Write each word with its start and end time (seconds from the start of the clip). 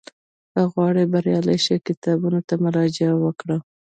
که 0.53 0.61
غواړې 0.73 1.03
بریالی 1.13 1.57
شې، 1.65 1.75
کتابونو 1.87 2.39
ته 2.47 2.53
مراجعه 2.63 3.15
وکړه. 3.23 3.57